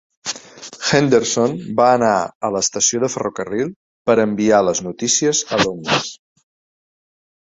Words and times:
Henderson 0.91 1.51
va 1.79 1.89
anar 1.97 2.13
a 2.47 2.51
l'estació 2.55 3.01
de 3.03 3.09
ferrocarril 3.15 3.69
per 4.11 4.15
enviar 4.23 4.61
les 4.69 4.81
notícies 4.89 5.43
a 5.59 5.59
Londres. 5.67 6.09